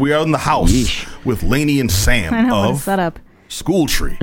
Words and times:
We 0.00 0.12
are 0.12 0.22
in 0.22 0.30
the 0.32 0.38
house 0.38 0.72
Yeesh. 0.72 1.24
with 1.24 1.42
Laney 1.42 1.80
and 1.80 1.90
Sam 1.90 2.32
I 2.32 2.42
know 2.42 2.60
what 2.60 2.68
a 2.68 2.72
of 2.72 2.78
setup. 2.80 3.18
Schooltree. 3.48 4.16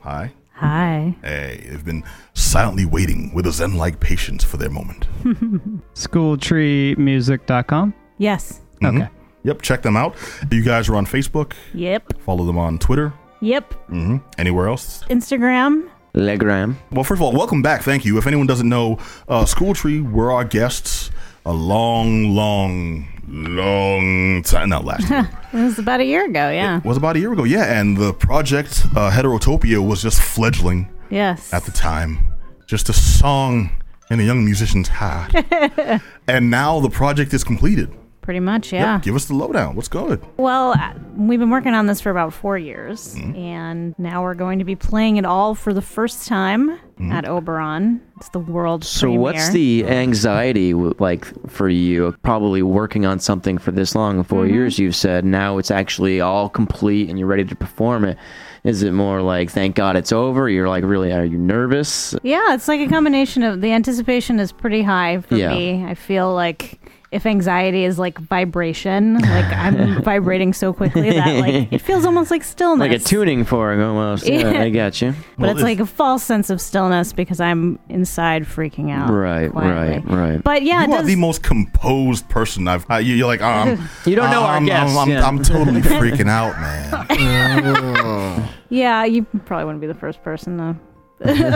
Hi. 0.00 0.32
Hi. 0.54 1.16
Hey, 1.22 1.66
they've 1.68 1.84
been 1.84 2.04
silently 2.34 2.84
waiting 2.84 3.32
with 3.34 3.46
a 3.46 3.52
zen-like 3.52 3.98
patience 3.98 4.44
for 4.44 4.56
their 4.58 4.70
moment. 4.70 5.06
Schooltreemusic.com. 5.94 7.94
Yes. 8.18 8.60
Mhm. 8.80 9.02
Okay. 9.02 9.08
Yep, 9.44 9.62
check 9.62 9.82
them 9.82 9.96
out. 9.96 10.14
You 10.50 10.62
guys 10.62 10.88
are 10.88 10.94
on 10.96 11.06
Facebook. 11.06 11.52
Yep. 11.74 12.20
Follow 12.20 12.44
them 12.44 12.58
on 12.58 12.78
Twitter. 12.78 13.12
Yep. 13.40 13.72
hmm 13.88 14.18
Anywhere 14.38 14.68
else? 14.68 15.02
Instagram. 15.10 15.88
Legram. 16.14 16.76
Well, 16.92 17.04
first 17.04 17.18
of 17.18 17.22
all, 17.22 17.32
welcome 17.32 17.62
back. 17.62 17.82
Thank 17.82 18.04
you. 18.04 18.18
If 18.18 18.26
anyone 18.26 18.46
doesn't 18.46 18.68
know, 18.68 18.98
uh, 19.28 19.44
Schooltree 19.46 20.08
were 20.12 20.30
our 20.30 20.44
guests 20.44 21.10
a 21.44 21.52
long, 21.52 22.34
long, 22.34 23.06
long 23.28 24.42
time. 24.42 24.68
Not 24.70 24.84
last 24.84 25.08
year. 25.10 25.28
It 25.52 25.62
was 25.62 25.78
about 25.78 26.00
a 26.00 26.04
year 26.04 26.24
ago. 26.24 26.48
Yeah. 26.48 26.78
It 26.78 26.84
was 26.86 26.96
about 26.96 27.14
a 27.16 27.18
year 27.18 27.30
ago. 27.34 27.44
Yeah, 27.44 27.78
and 27.78 27.94
the 27.94 28.14
project 28.14 28.86
uh, 28.96 29.10
Heterotopia 29.10 29.86
was 29.86 30.00
just 30.02 30.18
fledgling 30.18 30.88
Yes. 31.10 31.52
at 31.52 31.64
the 31.64 31.70
time. 31.72 32.18
Just 32.66 32.88
a 32.88 32.94
song 32.94 33.70
in 34.10 34.18
a 34.18 34.22
young 34.22 34.46
musician's 34.46 34.88
heart. 34.88 35.34
and 36.26 36.50
now 36.50 36.80
the 36.80 36.88
project 36.88 37.34
is 37.34 37.44
completed. 37.44 37.92
Pretty 38.22 38.40
much. 38.40 38.72
Yep, 38.72 38.80
Yeah. 38.82 39.00
give 39.02 39.16
us 39.16 39.24
the 39.26 39.34
lowdown. 39.34 39.74
What's 39.74 39.88
good? 39.88 40.22
Well, 40.36 40.72
uh, 40.72 40.92
we've 41.16 41.40
been 41.40 41.50
working 41.50 41.74
on 41.74 41.86
this 41.88 42.00
for 42.00 42.10
about 42.10 42.32
four 42.32 42.56
years, 42.56 43.16
Mm-hmm. 43.16 43.34
and 43.36 43.94
now 43.98 44.22
we're 44.22 44.34
going 44.34 44.60
to 44.60 44.64
be 44.64 44.76
playing 44.76 45.16
it 45.16 45.24
all 45.24 45.54
for 45.56 45.74
the 45.74 45.82
first 45.82 46.28
time 46.28 46.70
Mm-hmm. 47.00 47.10
at 47.12 47.26
Oberon. 47.28 48.00
It's 48.18 48.28
the 48.28 48.38
world 48.38 48.84
So 48.84 49.06
premiere. 49.06 49.20
what's 49.20 49.48
the 49.50 49.84
anxiety 49.88 50.72
like 50.72 51.24
for 51.50 51.68
you? 51.68 52.14
Probably 52.22 52.62
working 52.62 53.04
on 53.06 53.18
something 53.18 53.58
for 53.58 53.72
this 53.72 53.96
long, 53.96 54.22
4 54.22 54.44
Mm-hmm. 54.44 54.54
years. 54.54 54.78
You've 54.78 54.94
said 54.94 55.24
now 55.24 55.58
it's 55.58 55.72
actually 55.72 56.20
all 56.20 56.48
complete 56.48 57.08
and 57.10 57.18
you're 57.18 57.26
ready 57.26 57.44
to 57.44 57.56
perform 57.56 58.04
it. 58.04 58.16
Is 58.62 58.84
it 58.84 58.92
more 58.92 59.20
like 59.20 59.50
thank 59.50 59.74
God 59.74 59.96
it's 59.96 60.12
over? 60.12 60.48
You're 60.48 60.68
like 60.68 60.84
really 60.84 61.12
are 61.12 61.24
you 61.24 61.38
nervous? 61.38 62.14
Yeah, 62.22 62.54
it's 62.54 62.68
like 62.68 62.78
a 62.80 62.86
combination 62.88 63.42
of 63.42 63.60
the 63.60 63.72
anticipation 63.72 64.38
is 64.38 64.52
pretty 64.52 64.82
high 64.82 65.20
for 65.22 65.34
Yeah. 65.34 65.48
me. 65.52 65.84
I 65.84 65.94
feel 65.94 66.32
like 66.32 66.78
if 67.12 67.26
anxiety 67.26 67.84
is 67.84 67.98
like 67.98 68.18
vibration, 68.18 69.18
like 69.18 69.44
I'm 69.52 70.02
vibrating 70.10 70.52
so 70.54 70.72
quickly 70.72 71.10
that 71.10 71.40
like 71.40 71.70
it 71.70 71.78
feels 71.82 72.04
almost 72.06 72.30
like 72.30 72.42
stillness. 72.42 72.88
Like 72.88 72.98
a 72.98 73.04
tuning 73.04 73.44
fork 73.44 73.78
almost. 73.78 74.26
Yeah, 74.26 74.50
Yeah. 74.50 74.62
I 74.62 74.70
got 74.70 75.00
you. 75.02 75.12
But 75.36 75.42
Well, 75.42 75.50
it's 75.50 75.58
if- 75.60 75.64
like 75.64 75.80
a 75.80 75.86
false 75.86 76.24
sense 76.24 76.48
of 76.50 76.60
stillness 76.60 77.12
because 77.12 77.38
I'm 77.38 77.78
inside 77.90 78.44
freaking 78.44 78.90
out. 78.90 79.10
Right, 79.10 79.50
quietly. 79.52 80.02
right, 80.16 80.30
right. 80.32 80.42
But 80.42 80.62
yeah, 80.62 80.84
it 80.84 80.88
you 80.88 80.94
are 80.94 80.98
does, 80.98 81.06
the 81.06 81.16
most 81.16 81.42
composed 81.42 82.28
person 82.30 82.66
I've. 82.66 82.90
Uh, 82.90 82.96
you- 82.96 83.14
you're 83.14 83.26
like, 83.26 83.42
um, 83.42 83.88
You 84.06 84.16
don't 84.16 84.30
know 84.30 84.42
our 84.42 84.56
I'm, 84.56 84.64
guests, 84.64 84.96
I'm, 84.96 85.02
I'm, 85.02 85.10
yeah. 85.10 85.26
I'm 85.28 85.42
totally 85.42 85.80
freaking 85.82 86.28
out, 86.30 86.58
man. 86.60 88.48
yeah, 88.70 89.04
you 89.04 89.24
probably 89.44 89.66
wouldn't 89.66 89.80
be 89.80 89.86
the 89.86 89.94
first 89.94 90.22
person 90.22 90.56
to 90.58 90.76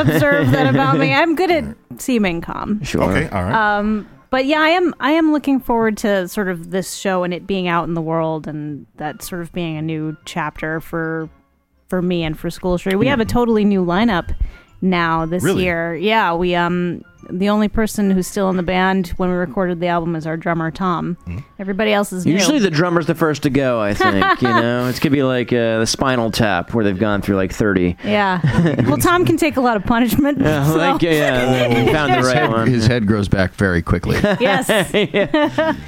observe 0.00 0.50
that 0.52 0.66
about 0.72 0.98
me. 0.98 1.12
I'm 1.12 1.34
good 1.34 1.50
at 1.50 1.64
seeming 1.98 2.40
calm. 2.40 2.82
Sure. 2.84 3.02
Okay, 3.04 3.28
all 3.30 3.42
right. 3.42 3.78
Um, 3.78 4.08
but 4.30 4.46
yeah, 4.46 4.60
I 4.60 4.68
am. 4.70 4.94
I 5.00 5.12
am 5.12 5.32
looking 5.32 5.60
forward 5.60 5.96
to 5.98 6.28
sort 6.28 6.48
of 6.48 6.70
this 6.70 6.94
show 6.94 7.22
and 7.24 7.32
it 7.34 7.46
being 7.46 7.68
out 7.68 7.86
in 7.88 7.94
the 7.94 8.02
world, 8.02 8.46
and 8.46 8.86
that 8.96 9.22
sort 9.22 9.42
of 9.42 9.52
being 9.52 9.76
a 9.76 9.82
new 9.82 10.16
chapter 10.24 10.80
for 10.80 11.28
for 11.88 12.02
me 12.02 12.24
and 12.24 12.38
for 12.38 12.48
Schooltree. 12.48 12.98
We 12.98 13.06
have 13.06 13.20
a 13.20 13.24
totally 13.24 13.64
new 13.64 13.84
lineup 13.84 14.34
now 14.82 15.24
this 15.26 15.42
Really? 15.42 15.64
year. 15.64 15.94
Yeah, 15.94 16.34
we 16.34 16.54
um 16.54 17.02
the 17.30 17.48
only 17.48 17.68
person 17.68 18.10
who's 18.10 18.26
still 18.26 18.48
in 18.50 18.56
the 18.56 18.62
band 18.62 19.08
when 19.16 19.28
we 19.30 19.34
recorded 19.36 19.80
the 19.80 19.86
album 19.88 20.14
is 20.16 20.26
our 20.26 20.36
drummer 20.36 20.70
Tom. 20.70 21.16
Everybody 21.58 21.92
else 21.92 22.12
is 22.12 22.26
new. 22.26 22.32
Usually 22.32 22.58
the 22.58 22.70
drummer's 22.70 23.06
the 23.06 23.14
first 23.14 23.42
to 23.44 23.50
go, 23.50 23.80
I 23.80 23.94
think. 23.94 24.42
you 24.42 24.48
know, 24.48 24.88
it's 24.88 24.98
gonna 25.00 25.12
be 25.14 25.22
like 25.22 25.52
uh, 25.52 25.78
the 25.80 25.86
Spinal 25.86 26.30
Tap, 26.30 26.74
where 26.74 26.84
they've 26.84 26.98
gone 26.98 27.22
through 27.22 27.36
like 27.36 27.52
thirty. 27.52 27.96
yeah. 28.04 28.40
well, 28.86 28.98
Tom 28.98 29.24
can 29.24 29.36
take 29.36 29.56
a 29.56 29.60
lot 29.60 29.76
of 29.76 29.84
punishment. 29.84 30.38
Yeah, 30.40 30.66
so- 30.66 30.76
like, 30.76 31.02
yeah, 31.02 31.68
we 31.86 31.92
found 31.92 32.12
the 32.14 32.26
right 32.32 32.48
one. 32.50 32.68
His 32.68 32.86
head 32.86 33.06
grows 33.06 33.28
back 33.28 33.52
very 33.54 33.82
quickly. 33.82 34.16
yes, 34.40 34.68
He 34.90 35.06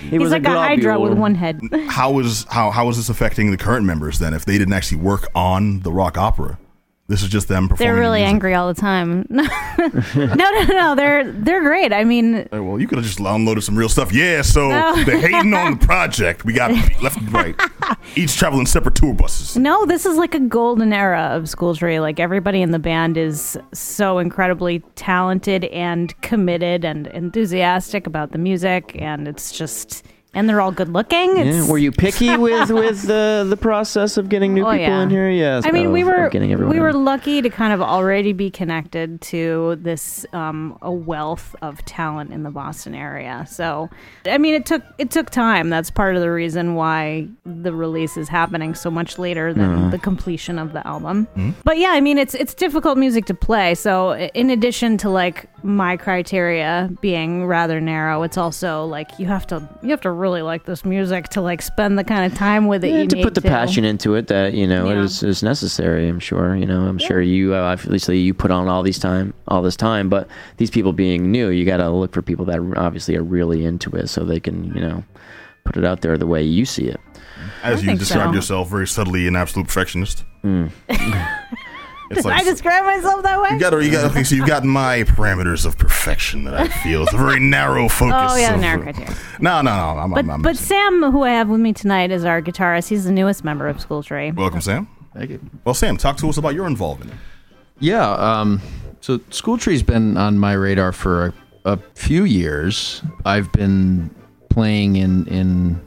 he's 0.09 0.21
was 0.21 0.31
like 0.33 0.45
a, 0.45 0.51
Hydra 0.51 0.99
with 1.01 1.15
one 1.19 1.35
head. 1.35 1.61
How 1.89 2.13
was 2.13 2.45
how 2.51 2.71
how 2.71 2.89
is 2.89 2.97
this 2.97 3.09
affecting 3.09 3.51
the 3.51 3.57
current 3.57 3.85
members 3.87 4.19
then? 4.19 4.35
If 4.35 4.45
they 4.45 4.59
didn't 4.59 4.75
actually 4.75 4.99
work 5.03 5.27
on 5.35 5.81
the 5.81 5.93
rock 5.93 6.17
opera, 6.19 6.59
this 7.09 7.23
is 7.23 7.29
just 7.29 7.49
them 7.49 7.69
performing. 7.69 7.93
They're 7.95 8.01
really 8.01 8.21
music. 8.21 8.35
angry 8.35 8.55
all 8.55 8.69
the 8.69 8.79
time. 8.81 9.27
no, 9.31 9.45
no, 10.15 10.65
no. 10.69 10.95
They're 10.95 11.31
they're 11.33 11.63
great. 11.63 11.93
I 11.93 12.05
mean, 12.05 12.47
Uh, 12.53 12.63
Well, 12.63 12.79
you 12.81 12.87
could 12.87 12.99
have 12.99 13.07
just 13.07 13.19
downloaded 13.19 13.63
some 13.63 13.77
real 13.77 13.89
stuff. 13.89 14.13
Yeah, 14.13 14.43
so 14.43 14.69
No. 14.69 15.05
they're 15.07 15.19
hating 15.21 15.55
on 15.55 15.79
the 15.79 15.87
project. 15.87 16.45
We 16.45 16.53
got 16.53 16.71
left 17.03 17.17
and 17.19 17.33
right, 17.33 17.55
each 18.17 18.37
traveling 18.37 18.67
separate 18.67 18.95
tour 18.95 19.15
buses. 19.15 19.57
no. 19.57 19.87
This 19.87 20.05
is 20.07 20.17
like 20.17 20.35
a 20.35 20.41
golden 20.41 20.93
era 20.93 21.23
of 21.33 21.45
Schooltree. 21.45 22.01
Like 22.01 22.21
everybody 22.21 22.61
in 22.63 22.73
the 22.73 22.79
band 22.79 23.17
is 23.17 23.59
so 23.73 24.19
incredibly 24.19 24.81
talented 24.95 25.65
and 25.67 26.19
committed 26.21 26.85
and 26.85 27.07
enthusiastic 27.09 28.07
about 28.07 28.33
the 28.33 28.39
music, 28.39 28.95
and 28.99 29.27
it's 29.27 29.51
just 29.57 30.05
and 30.35 30.49
they're 30.49 30.61
all 30.61 30.73
good 30.73 30.89
looking. 30.91 31.37
Yeah, 31.37 31.67
were 31.69 31.79
you 31.79 31.91
picky 31.91 32.37
with 32.47 32.71
with 32.71 33.03
the 33.07 33.47
the 33.49 33.57
process 33.57 34.17
of 34.17 34.29
getting 34.29 34.55
new 34.55 34.63
Oh, 34.67 34.71
people 34.71 34.81
yeah. 34.87 35.03
in 35.03 35.11
here? 35.11 35.31
Yes. 35.31 35.65
I 35.67 35.71
mean, 35.73 35.91
we 35.93 36.05
were 36.05 36.27
of 36.27 36.33
getting 36.33 36.53
everyone 36.53 36.75
we 36.75 36.81
were 36.81 36.93
lucky 36.93 37.41
to 37.43 37.49
kind 37.51 37.73
of 37.73 37.81
already 37.81 38.33
be 38.33 38.51
connected 38.51 39.21
to 39.23 39.77
this 39.81 40.27
um, 40.33 40.79
a 40.83 40.93
wealth 40.93 41.57
of 41.63 41.83
talent 41.87 42.33
in 42.33 42.43
the 42.43 42.51
Boston 42.51 42.95
area. 42.95 43.47
So, 43.49 43.89
I 44.27 44.39
mean, 44.39 44.55
it 44.55 44.67
took 44.67 44.83
it 44.99 45.11
took 45.11 45.31
time. 45.31 45.71
That's 45.71 45.91
part 45.91 46.15
of 46.15 46.21
the 46.23 46.31
reason 46.31 46.75
why 46.75 47.29
the 47.47 47.73
release 47.73 48.17
is 48.17 48.29
happening 48.29 48.75
so 48.75 48.91
much 48.91 49.19
later 49.19 49.55
than 49.55 49.71
Uh-huh. 49.71 49.91
the 49.91 49.99
completion 49.99 50.59
of 50.59 50.73
the 50.73 50.87
album. 50.87 51.27
But 51.65 51.79
yeah, 51.79 51.91
I 51.93 52.01
mean, 52.01 52.19
it's 52.19 52.35
it's 52.35 52.55
difficult 52.55 52.99
music 52.99 53.25
to 53.27 53.35
play. 53.35 53.75
So, 53.75 54.15
in 54.35 54.51
addition 54.51 54.99
to 54.99 55.09
like 55.11 55.49
my 55.63 55.97
criteria 55.97 56.91
being 57.01 57.47
rather 57.47 57.81
narrow, 57.81 58.23
it's 58.25 58.37
also 58.37 58.85
like 58.85 59.09
you 59.19 59.27
have 59.27 59.47
to 59.49 59.67
you 59.83 59.91
have 59.91 60.01
to 60.03 60.11
really 60.19 60.43
like 60.43 60.65
this 60.65 60.85
music 60.85 61.29
to 61.31 61.41
like 61.41 61.63
spend 61.63 61.99
the 61.99 62.05
kind 62.05 62.31
of 62.31 62.37
time 62.37 62.67
with 62.67 62.85
it. 62.85 62.89
Yeah, 62.91 62.99
you 63.03 63.07
to 63.09 63.17
need 63.17 63.23
put 63.23 63.35
the 63.35 63.41
passion 63.43 63.85
into 63.85 64.15
it 64.15 64.27
that 64.29 64.53
you 64.55 64.67
know 64.67 64.89
Yeah. 64.91 65.03
is 65.03 65.23
is 65.23 65.43
necessary. 65.43 66.09
I'm 66.09 66.21
sure. 66.21 66.55
You 66.57 66.67
know, 66.67 66.83
I'm 66.83 66.99
sure 66.99 67.21
you 67.21 67.55
uh, 67.55 67.59
obviously 67.61 68.19
you 68.19 68.35
put 68.35 68.51
on 68.51 68.69
all 68.69 68.83
these 68.83 68.99
time 68.99 69.33
all 69.49 69.63
this 69.63 69.77
time, 69.77 70.09
but 70.09 70.29
these 70.59 70.71
people 70.71 70.93
being 70.93 71.31
new, 71.31 71.49
you 71.49 71.65
got 71.65 71.79
to 71.79 71.89
look 71.91 72.13
for 72.13 72.23
people 72.23 72.45
that 72.47 72.59
obviously 72.77 73.17
are 73.17 73.23
really 73.23 73.65
into 73.65 73.91
it, 73.97 74.09
so 74.09 74.25
they 74.25 74.41
can 74.41 74.65
you 74.75 74.81
know 74.81 75.05
put 75.65 75.77
it 75.77 75.85
out 75.85 76.01
there 76.03 76.19
the 76.19 76.27
way 76.27 76.43
you 76.43 76.65
see 76.65 76.87
it. 76.87 77.01
As 77.63 77.81
I 77.87 77.93
you 77.93 77.99
described 77.99 78.33
so. 78.33 78.37
yourself, 78.37 78.69
very 78.69 78.87
subtly 78.87 79.27
an 79.29 79.37
absolute 79.37 79.67
perfectionist. 79.69 80.25
it's 82.11 82.25
I 82.27 82.43
describe 82.43 82.85
myself 82.85 83.23
that 83.23 83.41
way. 83.43 83.51
you 83.53 83.59
got 83.59 83.73
you 83.83 83.91
got 83.91 84.11
okay. 84.11 84.25
So 84.25 84.35
you've 84.35 84.47
got 84.47 84.65
my 84.65 85.03
parameters 85.05 85.67
of 85.67 85.77
perfection 85.79 86.45
that 86.45 86.55
I 86.55 86.69
feel. 86.69 87.03
It's 87.03 87.13
a 87.13 87.17
very 87.17 87.41
narrow 87.41 87.89
focus. 87.89 88.33
Oh 88.33 88.37
yeah, 88.37 88.55
of- 88.55 88.61
narrow 88.61 88.83
criteria. 88.83 89.15
No, 89.41 89.61
no, 89.63 89.75
no. 89.75 90.01
I'm, 90.01 90.11
But 90.11 90.19
I'm, 90.21 90.31
I'm 90.31 90.43
but 90.43 90.57
Sam, 90.57 91.03
who 91.11 91.23
I 91.25 91.31
have 91.31 91.49
with 91.49 91.61
me 91.61 91.73
tonight, 91.73 92.11
is 92.11 92.25
our 92.25 92.41
guitarist. 92.43 92.89
He's 92.89 93.05
the 93.05 93.13
newest 93.13 93.45
member 93.45 93.69
of 93.69 93.77
Schooltree. 93.79 94.35
welcome, 94.35 94.61
Sam. 94.61 94.89
Thank 95.15 95.31
you. 95.31 95.41
Well, 95.65 95.75
Sam, 95.75 95.97
talk 95.97 96.17
to 96.19 96.29
us 96.29 96.37
about 96.37 96.55
your 96.55 96.67
involvement. 96.67 97.13
Yeah. 97.81 98.11
Um, 98.13 98.61
so 99.01 99.19
Schooltree's 99.31 99.83
been 99.83 100.17
on 100.17 100.39
my 100.39 100.53
radar 100.55 100.93
for 100.93 101.27
a, 101.27 101.35
a 101.73 101.77
few 101.95 102.25
years. 102.25 103.03
I've 103.25 103.51
been 103.53 104.15
playing 104.51 104.97
in 104.97 105.27
in 105.29 105.81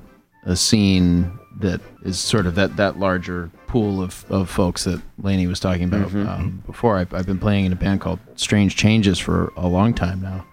a 0.46 0.56
scene 0.56 1.38
that 1.60 1.82
is 2.04 2.20
sort 2.20 2.46
of 2.48 2.56
that 2.56 2.78
that 2.78 2.98
larger 2.98 3.52
pool 3.72 4.02
of, 4.02 4.26
of 4.30 4.50
folks 4.50 4.84
that 4.84 5.02
Laney 5.24 5.48
was 5.48 5.62
talking 5.62 5.86
about 5.86 6.14
um, 6.14 6.62
before. 6.66 6.98
I've, 6.98 7.14
I've 7.14 7.26
been 7.26 7.40
playing 7.40 7.66
in 7.66 7.72
a 7.72 7.78
band 7.78 8.02
called 8.02 8.20
Strange 8.36 8.76
Changes 8.76 9.18
for 9.18 9.54
a 9.56 9.66
long 9.66 9.94
time 9.94 10.22
now. 10.22 10.46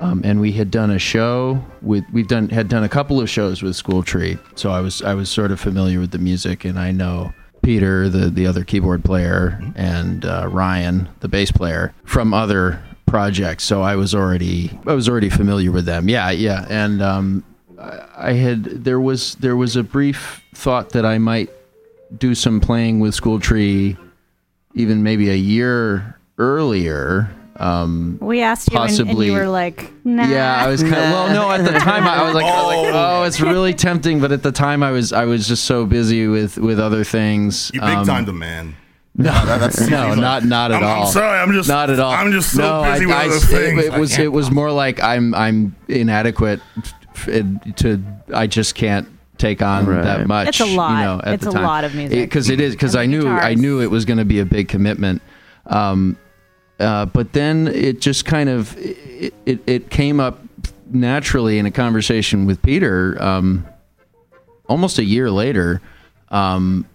Um, 0.00 0.22
and 0.24 0.40
we 0.40 0.52
had 0.52 0.70
done 0.70 0.90
a 0.90 0.98
show 0.98 1.62
with 1.82 2.04
we've 2.12 2.28
done 2.28 2.48
had 2.48 2.68
done 2.68 2.84
a 2.84 2.88
couple 2.88 3.20
of 3.20 3.28
shows 3.28 3.62
with 3.62 3.74
Schooltree, 3.74 4.38
so 4.56 4.70
I 4.70 4.80
was 4.80 5.02
I 5.02 5.12
was 5.14 5.28
sort 5.28 5.50
of 5.50 5.58
familiar 5.58 5.98
with 5.98 6.12
the 6.12 6.18
music, 6.18 6.64
and 6.64 6.78
I 6.78 6.92
know 6.92 7.34
Peter, 7.62 8.08
the 8.08 8.30
the 8.30 8.46
other 8.46 8.62
keyboard 8.62 9.04
player, 9.04 9.60
and 9.74 10.24
uh, 10.24 10.46
Ryan, 10.48 11.08
the 11.18 11.26
bass 11.26 11.50
player, 11.50 11.92
from 12.04 12.32
other 12.32 12.80
projects. 13.06 13.64
So 13.64 13.82
I 13.82 13.96
was 13.96 14.14
already 14.14 14.70
I 14.86 14.94
was 14.94 15.08
already 15.08 15.30
familiar 15.30 15.72
with 15.72 15.84
them. 15.84 16.08
Yeah, 16.08 16.30
yeah, 16.30 16.64
and 16.70 17.02
um, 17.02 17.44
I 18.16 18.34
had 18.34 18.84
there 18.84 19.00
was 19.00 19.34
there 19.34 19.56
was 19.56 19.74
a 19.74 19.82
brief 19.82 20.44
thought 20.54 20.90
that 20.90 21.04
I 21.04 21.18
might 21.18 21.50
do 22.16 22.34
some 22.34 22.60
playing 22.60 23.00
with 23.00 23.14
Schooltree, 23.14 23.96
even 24.74 25.02
maybe 25.02 25.30
a 25.30 25.34
year 25.34 26.18
earlier. 26.38 27.30
Um, 27.56 28.18
We 28.20 28.40
asked 28.40 28.70
you, 28.70 28.78
and, 28.78 28.88
and 28.88 28.98
Possibly- 28.98 29.26
you 29.26 29.32
were 29.32 29.48
like, 29.48 29.90
"Nah." 30.04 30.28
yeah, 30.28 30.56
I 30.64 30.68
was 30.68 30.80
kind 30.82 30.94
of 30.94 31.00
well. 31.10 31.28
No, 31.30 31.50
at 31.50 31.64
the 31.64 31.76
time 31.80 32.04
I, 32.04 32.18
I 32.18 32.22
was 32.22 32.34
like, 32.34 32.44
I 32.44 32.62
was 32.62 32.84
like, 32.86 32.94
oh, 32.94 33.22
it's 33.24 33.40
really 33.40 33.74
tempting. 33.74 34.20
But 34.20 34.30
at 34.30 34.44
the 34.44 34.52
time, 34.52 34.82
I 34.84 34.92
was 34.92 35.12
I 35.12 35.24
was 35.24 35.48
just 35.48 35.64
so 35.64 35.84
busy 35.84 36.28
with 36.28 36.56
with 36.56 36.78
other 36.78 37.02
things. 37.02 37.70
You 37.74 37.80
big 37.80 37.90
Um, 37.90 38.06
time 38.06 38.24
the 38.26 38.32
man. 38.32 38.76
No, 39.16 39.32
that's- 39.44 39.80
no, 39.90 40.10
like, 40.10 40.18
not 40.18 40.44
not 40.44 40.70
at 40.70 40.76
I'm, 40.76 40.84
all. 40.88 41.06
I'm 41.06 41.12
sorry. 41.12 41.40
I'm 41.40 41.50
just 41.52 41.68
Not 41.68 41.90
at 41.90 41.98
all. 41.98 42.12
I'm 42.12 42.30
just 42.30 42.52
so 42.54 42.62
no, 42.84 42.92
busy 42.92 43.04
I, 43.06 43.08
with 43.08 43.16
I- 43.16 43.26
other 43.26 43.34
it- 43.36 43.40
things. 43.40 43.84
It, 43.86 43.92
was 43.98 44.18
it 44.18 44.32
was 44.32 44.50
more 44.52 44.70
like 44.70 45.02
I'm 45.02 45.34
I'm 45.34 45.74
inadequate 45.88 46.60
f- 47.14 47.28
f- 47.28 47.74
to 47.78 48.00
I 48.32 48.46
just 48.46 48.76
can't 48.76 49.08
take 49.38 49.62
on 49.62 49.86
Right. 49.86 50.02
that 50.04 50.26
much. 50.26 50.48
It's 50.48 50.60
a 50.60 50.66
lot. 50.66 50.98
You 50.98 51.04
know, 51.06 51.20
at 51.24 51.34
It's 51.34 51.44
the 51.44 51.50
a 51.50 51.52
time. 51.54 51.62
lot 51.64 51.84
of 51.84 51.94
music. 51.94 52.28
because 52.28 52.50
it 52.50 52.60
is 52.60 52.74
because 52.74 52.94
I 52.96 53.02
the 53.02 53.08
knew 53.08 53.26
I 53.28 53.54
knew 53.54 53.80
it 53.80 53.90
was 53.90 54.04
going 54.04 54.18
to 54.18 54.24
be 54.24 54.40
a 54.40 54.44
big 54.44 54.68
commitment. 54.68 55.22
Um, 55.66 56.16
uh, 56.80 57.06
but 57.06 57.32
then 57.32 57.68
it 57.68 58.00
just 58.00 58.24
kind 58.24 58.48
of 58.48 58.76
it, 58.78 59.34
it, 59.46 59.60
it 59.66 59.90
came 59.90 60.20
up 60.20 60.40
naturally 60.90 61.58
in 61.58 61.66
a 61.66 61.70
conversation 61.70 62.46
with 62.46 62.62
Peter 62.62 63.16
um, 63.22 63.66
almost 64.68 64.98
a 64.98 65.04
year 65.04 65.30
later. 65.30 65.80
Um, 66.30 66.86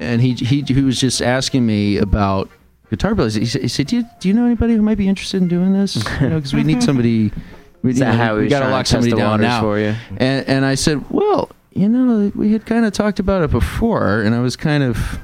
and 0.00 0.20
he, 0.20 0.34
he 0.34 0.62
he 0.62 0.80
was 0.82 1.00
just 1.00 1.22
asking 1.22 1.64
me 1.66 1.98
about 1.98 2.48
guitar 2.90 3.14
players. 3.14 3.34
He 3.34 3.46
said, 3.46 3.62
he 3.62 3.68
said 3.68 3.86
do, 3.86 3.96
you, 3.98 4.04
"Do 4.20 4.28
you 4.28 4.34
know 4.34 4.44
anybody 4.44 4.74
who 4.74 4.82
might 4.82 4.98
be 4.98 5.08
interested 5.08 5.40
in 5.42 5.48
doing 5.48 5.72
this? 5.72 5.96
You 6.20 6.28
know, 6.28 6.36
because 6.36 6.52
we 6.54 6.62
need 6.64 6.82
somebody. 6.88 7.32
We, 7.84 7.90
Is 7.90 7.98
you 7.98 8.04
that 8.06 8.12
know, 8.12 8.24
how 8.24 8.36
we 8.36 8.44
he's 8.44 8.50
got 8.50 8.60
to 8.60 8.70
lock 8.70 8.86
somebody 8.86 9.12
down 9.12 9.42
now." 9.42 9.60
for 9.60 9.78
you? 9.78 9.94
And 10.16 10.48
and 10.48 10.64
I 10.64 10.74
said, 10.74 11.04
"Well, 11.10 11.50
you 11.70 11.86
know, 11.86 12.32
we 12.34 12.50
had 12.50 12.64
kind 12.64 12.86
of 12.86 12.94
talked 12.94 13.18
about 13.20 13.42
it 13.42 13.50
before, 13.50 14.22
and 14.22 14.34
I 14.34 14.40
was 14.40 14.56
kind 14.56 14.82
of." 14.82 15.20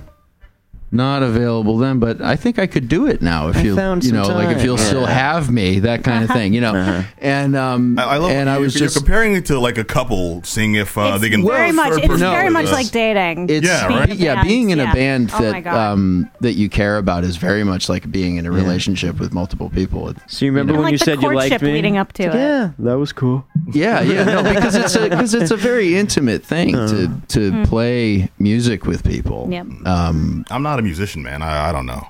Not 0.93 1.23
available 1.23 1.79
then, 1.79 2.01
but 2.01 2.21
I 2.21 2.35
think 2.35 2.59
I 2.59 2.67
could 2.67 2.89
do 2.89 3.07
it 3.07 3.23
now 3.23 3.49
if 3.49 3.57
I 3.59 3.61
you, 3.63 3.77
found 3.77 4.03
you 4.05 4.11
know, 4.11 4.25
some 4.25 4.35
like 4.35 4.57
if 4.57 4.65
you'll 4.65 4.77
still 4.77 5.07
have 5.07 5.49
me, 5.49 5.79
that 5.81 6.03
kind 6.03 6.25
of 6.25 6.31
thing, 6.31 6.53
you 6.53 6.61
know. 6.61 6.75
Uh-huh. 6.75 7.03
And 7.19 7.55
um, 7.55 7.97
I, 7.97 8.03
I 8.03 8.17
love. 8.17 8.31
and 8.33 8.51
I 8.51 8.55
you're- 8.55 8.65
was 8.65 8.75
just 8.75 8.97
comparing 8.97 9.35
it 9.35 9.47
to 9.47 9.61
like 9.61 9.79
a 9.79 9.85
couple, 9.85 10.43
seeing 10.43 10.75
if 10.75 10.99
uh, 10.99 11.17
they 11.19 11.31
can. 11.31 11.47
very 11.47 11.71
much. 11.71 11.93
It's 12.03 12.15
very 12.21 12.51
much 12.51 12.65
it's- 12.65 12.75
like 12.85 12.91
dating. 12.91 13.49
it's 13.51 13.65
Yeah, 13.65 13.87
being 13.87 14.01
right? 14.01 14.11
in 14.11 14.17
yeah 14.19 14.43
being 14.43 14.71
in 14.71 14.81
a 14.81 14.85
Yeah. 14.85 14.95
band 14.95 15.31
Oh 15.33 15.39
that 15.53 15.63
God. 15.63 15.77
um 15.93 16.29
that 16.41 16.55
you 16.55 16.69
care 16.69 16.97
about 16.99 17.23
is 17.23 17.37
very 17.37 17.63
much 17.63 17.89
like 17.89 18.11
being 18.11 18.37
in 18.37 18.45
a 18.47 18.51
relationship 18.51 19.21
with 19.21 19.33
multiple 19.33 19.71
people 19.71 20.13
So 20.27 20.45
you 20.45 20.51
remember 20.51 20.73
And, 20.73 20.79
when 20.79 20.85
like 20.87 20.93
you 20.93 20.99
said 20.99 21.23
you 21.23 21.33
liked 21.33 21.63
me? 21.63 21.73
leading 21.73 21.99
up 21.99 22.13
to 22.15 22.25
it. 22.25 22.35
Yeah, 22.35 22.71
that 22.81 22.99
was 22.99 23.13
cool. 23.13 23.45
yeah 23.73 24.01
yeah 24.01 24.25
no 24.25 24.43
because 24.55 24.75
it's 24.75 24.97
a 24.97 25.09
because 25.09 25.35
it's 25.35 25.53
a 25.53 25.57
very 25.57 25.95
intimate 25.97 26.43
thing 26.45 26.73
to 26.73 27.21
to 27.29 27.65
play 27.67 28.29
music 28.41 28.87
with 28.87 29.05
people 29.05 29.47
Yep. 29.51 29.67
um 29.87 30.45
I'm 30.51 30.63
not 30.65 30.80
a 30.81 30.83
musician, 30.83 31.23
man. 31.23 31.43
I, 31.43 31.69
I 31.69 31.73
don't 31.73 31.87
know. 31.87 32.07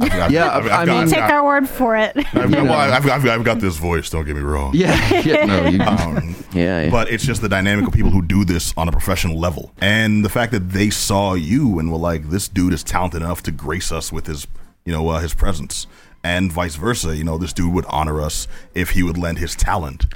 I've 0.00 0.08
got- 0.08 0.30
Yeah, 0.30 0.48
I've- 0.56 0.70
I've 0.70 0.80
I 0.80 0.86
got- 0.86 0.88
mean- 0.94 1.02
I've 1.02 1.10
Take 1.10 1.20
our 1.24 1.44
word 1.44 1.68
for 1.68 1.96
it. 1.96 2.12
I've 2.16 2.50
got, 2.50 2.64
well, 2.64 2.72
I've, 2.72 3.06
I've, 3.10 3.26
I've 3.26 3.44
got 3.44 3.60
this 3.60 3.76
voice. 3.76 4.08
Don't 4.08 4.24
get 4.24 4.36
me 4.36 4.40
wrong. 4.42 4.72
yeah 4.74 5.20
yeah 5.20 5.44
no 5.44 5.66
you, 5.68 5.80
Um, 5.82 6.34
Yeah, 6.52 6.84
yeah. 6.84 6.90
but 6.90 7.10
it's 7.10 7.24
just 7.26 7.42
the 7.42 7.48
dynamic 7.48 7.86
of 7.88 7.92
people 7.92 8.10
who 8.10 8.22
do 8.22 8.44
this 8.44 8.72
on 8.76 8.88
a 8.88 8.92
professional 8.92 9.38
level, 9.38 9.72
and 9.82 10.24
the 10.24 10.28
fact 10.30 10.52
that 10.52 10.70
they 10.70 10.88
saw 10.90 11.34
you 11.34 11.78
and 11.78 11.90
were 11.92 11.98
like, 11.98 12.30
"This 12.30 12.48
dude 12.48 12.72
is 12.72 12.82
talented 12.82 13.20
enough 13.22 13.42
to 13.44 13.50
grace 13.52 13.92
us 13.92 14.10
with 14.12 14.26
his, 14.28 14.46
you 14.86 14.92
know, 14.92 15.06
uh, 15.10 15.20
his 15.20 15.34
presence," 15.34 15.86
and 16.24 16.52
vice 16.52 16.76
versa. 16.76 17.16
You 17.16 17.24
know, 17.24 17.38
this 17.38 17.52
dude 17.52 17.72
would 17.72 17.84
honor 17.86 18.20
us 18.20 18.46
if 18.74 18.90
he 18.90 19.02
would 19.02 19.18
lend 19.18 19.38
his 19.38 19.54
talent. 19.56 20.06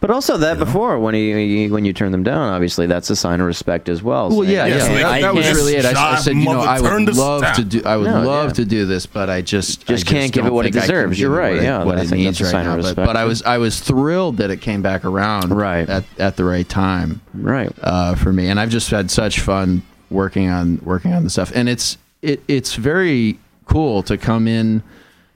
But 0.00 0.10
also 0.10 0.36
that 0.38 0.58
before 0.58 0.98
when 0.98 1.14
he, 1.14 1.32
he- 1.66 1.70
when 1.70 1.84
you 1.84 1.92
turn 1.92 2.10
them 2.10 2.24
down, 2.24 2.52
obviously 2.52 2.88
that's 2.88 3.08
a 3.10 3.14
sign 3.14 3.40
of 3.40 3.46
respect 3.46 3.88
as 3.88 4.02
well. 4.02 4.30
well, 4.30 4.40
saying, 4.40 4.50
yeah, 4.50 4.66
Yes, 4.66 4.88
yeah. 4.88 4.94
they- 4.96 5.02
That, 5.02 5.20
that 5.20 5.34
was 5.36 5.50
really 5.52 5.74
it. 5.76 5.84
I, 5.84 6.14
I 6.14 6.16
said, 6.16 6.34
you 6.36 6.44
know, 6.44 6.60
I 6.60 6.78
turn 6.80 7.04
would 7.04 7.14
love 7.16 7.42
down. 7.42 7.54
to 7.54 7.64
do. 7.64 7.82
I 7.84 7.96
would 7.96 8.06
No, 8.06 8.22
love 8.22 8.48
yeah. 8.48 8.52
to 8.54 8.64
do 8.64 8.84
this, 8.84 9.06
but 9.06 9.30
I 9.30 9.42
just 9.42 9.86
Just 9.86 10.08
I 10.08 10.10
can't 10.10 10.32
give 10.32 10.44
it 10.44 10.52
what 10.52 10.66
it 10.66 10.72
think 10.72 10.82
I 10.82 10.86
can 10.88 10.94
deserves. 10.96 11.20
You're 11.20 11.30
right, 11.30 11.52
What, 11.52 11.60
it- 11.60 11.62
yeah, 11.62 11.84
what 11.84 11.98
I 11.98 12.00
it 12.00 12.06
think 12.08 12.22
needs 12.24 12.38
that's 12.40 12.52
a 12.52 12.56
right 12.56 12.66
of 12.66 12.84
now. 12.84 12.94
But, 12.94 13.06
but 13.06 13.16
I 13.16 13.24
was 13.26 13.44
I 13.44 13.58
was 13.58 13.78
thrilled 13.78 14.38
that 14.38 14.50
it 14.50 14.60
came 14.60 14.82
back 14.82 15.04
around 15.04 15.50
Right. 15.54 15.88
at 15.88 16.02
at 16.18 16.36
the 16.36 16.44
right 16.44 16.68
time. 16.68 17.20
Right. 17.32 17.70
uh, 17.80 18.16
for 18.16 18.32
me, 18.32 18.48
and 18.48 18.58
I've 18.58 18.70
just 18.70 18.90
had 18.90 19.08
such 19.08 19.38
fun 19.38 19.82
working 20.10 20.50
on 20.50 20.80
working 20.82 21.12
on 21.12 21.22
the 21.22 21.30
stuff. 21.30 21.52
And 21.54 21.68
it's 21.68 21.96
it 22.22 22.42
it's 22.48 22.74
very 22.74 23.38
cool 23.66 24.02
to 24.02 24.18
come 24.18 24.48
in 24.48 24.82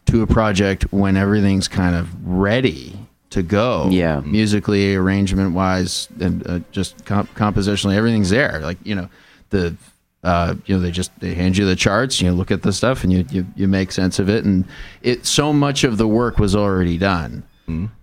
to 0.07 0.23
a 0.23 0.27
project 0.27 0.85
when 0.93 1.17
everything's 1.17 1.69
kind 1.69 1.95
of 1.97 2.09
ready 2.27 2.99
to 3.31 3.43
go. 3.43 3.89
Yeah. 3.91 4.21
musically, 4.25 4.95
arrangement 4.95 5.53
wise, 5.55 6.09
and 6.21 6.47
uh, 6.47 6.61
just 6.73 7.05
comp- 7.05 7.35
compositionally, 7.35 7.97
everything's 7.97 8.31
there. 8.31 8.61
Like 8.61 8.79
you 8.85 8.95
know, 8.95 9.09
the 9.51 9.77
uh, 10.23 10.55
you 10.65 10.75
know 10.77 10.81
they 10.81 10.91
just 10.91 11.19
they 11.21 11.35
hand 11.35 11.57
you 11.57 11.67
the 11.67 11.77
charts, 11.77 12.21
you 12.21 12.33
look 12.33 12.51
at 12.51 12.63
the 12.63 12.73
stuff, 12.73 13.05
and 13.05 13.13
you 13.13 13.25
you, 13.31 13.47
you 13.57 13.69
make 13.69 13.93
sense 13.93 14.19
of 14.19 14.29
it. 14.29 14.45
And 14.45 14.65
it 15.03 15.27
so 15.27 15.53
much 15.53 15.85
of 15.85 15.99
the 15.99 16.09
work 16.09 16.39
was 16.39 16.55
already 16.57 16.99
done 16.99 17.43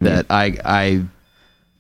that 0.02 0.26
I 0.30 0.58
I 0.66 1.04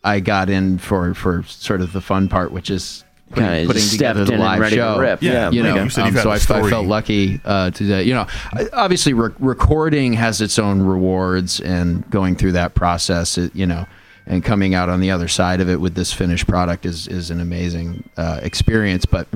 I 0.05 0.19
got 0.21 0.49
in 0.49 0.77
for 0.77 1.13
for 1.13 1.43
sort 1.43 1.81
of 1.81 1.91
the 1.93 2.01
fun 2.01 2.29
part, 2.29 2.51
which 2.51 2.69
is 2.69 3.03
putting, 3.33 3.49
Kinda 3.49 3.67
putting 3.67 3.81
just 3.81 3.93
stepped 3.95 4.15
the 4.17 4.23
in 4.25 4.33
and 4.33 4.39
live 4.41 4.59
ready 4.59 4.75
to 4.77 4.81
show. 4.81 4.99
rip. 4.99 5.21
Yeah, 5.21 5.49
you 5.51 5.61
like 5.63 5.69
know, 5.69 5.75
you 5.75 5.81
um, 5.81 5.83
you've 5.85 5.93
so 5.93 6.01
a 6.29 6.31
I, 6.31 6.35
I 6.35 6.37
story. 6.37 6.69
felt 6.69 6.87
lucky 6.87 7.39
uh, 7.43 7.71
to 7.71 7.83
that. 7.87 8.05
You 8.05 8.13
know, 8.13 8.27
obviously 8.73 9.13
re- 9.13 9.33
recording 9.39 10.13
has 10.13 10.41
its 10.41 10.57
own 10.59 10.81
rewards, 10.81 11.59
and 11.59 12.09
going 12.09 12.35
through 12.35 12.53
that 12.53 12.75
process, 12.75 13.37
it, 13.37 13.55
you 13.55 13.65
know, 13.65 13.85
and 14.25 14.43
coming 14.43 14.73
out 14.73 14.87
on 14.89 14.99
the 15.01 15.11
other 15.11 15.27
side 15.27 15.59
of 15.61 15.69
it 15.69 15.81
with 15.81 15.95
this 15.95 16.13
finished 16.13 16.47
product 16.47 16.85
is 16.85 17.07
is 17.07 17.29
an 17.31 17.39
amazing 17.41 18.09
uh, 18.17 18.39
experience. 18.41 19.05
But 19.05 19.27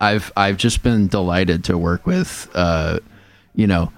I've 0.00 0.32
I've 0.36 0.56
just 0.56 0.82
been 0.82 1.06
delighted 1.08 1.64
to 1.64 1.76
work 1.78 2.06
with, 2.06 2.48
uh, 2.54 2.98
you 3.54 3.66
know, 3.66 3.92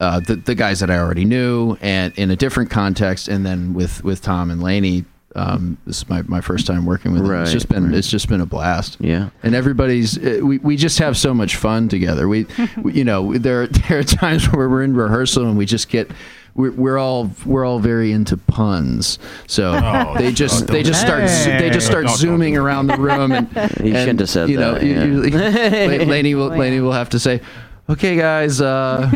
uh, 0.00 0.20
the 0.20 0.36
the 0.36 0.54
guys 0.54 0.80
that 0.80 0.90
I 0.90 0.98
already 0.98 1.24
knew, 1.24 1.76
and 1.80 2.12
in 2.16 2.30
a 2.30 2.36
different 2.36 2.70
context, 2.70 3.28
and 3.28 3.44
then 3.44 3.74
with 3.74 4.02
with 4.02 4.22
Tom 4.22 4.50
and 4.50 4.62
Laney. 4.62 5.04
Um, 5.36 5.76
this 5.86 5.98
is 5.98 6.08
my, 6.08 6.22
my 6.22 6.40
first 6.40 6.66
time 6.66 6.86
working 6.86 7.12
with 7.12 7.22
them. 7.22 7.42
It's 7.42 7.52
just 7.52 7.68
been 7.68 7.84
right. 7.86 7.94
it's 7.94 8.08
just 8.10 8.28
been 8.28 8.40
a 8.40 8.46
blast. 8.46 8.96
Yeah. 8.98 9.28
and 9.42 9.54
everybody's 9.54 10.16
uh, 10.18 10.40
we, 10.42 10.58
we 10.58 10.76
just 10.76 10.98
have 11.00 11.16
so 11.18 11.34
much 11.34 11.56
fun 11.56 11.88
together. 11.88 12.26
We, 12.28 12.46
we 12.82 12.94
you 12.94 13.04
know 13.04 13.36
there 13.36 13.66
there 13.88 13.98
are 13.98 14.02
times 14.04 14.46
where 14.50 14.68
we're 14.68 14.82
in 14.82 14.94
rehearsal 14.96 15.46
and 15.46 15.56
we 15.58 15.66
just 15.66 15.88
get. 15.88 16.10
We're, 16.54 16.72
we're 16.72 16.98
all 16.98 17.30
we're 17.46 17.64
all 17.64 17.78
very 17.78 18.10
into 18.10 18.36
puns, 18.36 19.20
so 19.46 19.78
Oh, 19.80 20.14
they 20.18 20.32
just 20.32 20.66
don't 20.66 20.72
they 20.74 20.82
just 20.82 21.00
start 21.00 21.28
zo- 21.28 21.56
they 21.56 21.70
just 21.70 21.86
start 21.86 22.06
Don't- 22.06 22.10
don't 22.14 22.16
zooming 22.18 22.56
around 22.56 22.88
the 22.88 22.96
room 22.96 23.30
and 23.30 23.48
You 23.54 23.60
and, 23.60 23.96
shouldn't 23.96 24.18
have 24.20 24.28
said 24.30 24.48
you 24.48 24.56
know, 24.58 24.72
that, 24.74 24.82
you- 24.82 24.94
yeah. 25.28 25.84
you- 25.84 25.98
La- 26.00 26.04
Laney 26.06 26.34
will 26.34 26.50
Oh, 26.52 26.56
Laney 26.56 26.80
will 26.80 26.90
have 26.92 27.10
to 27.10 27.20
say, 27.20 27.40
"Okay, 27.88 28.16
guys, 28.16 28.60
uh, 28.60 29.08